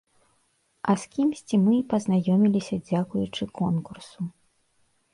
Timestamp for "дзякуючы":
2.91-3.43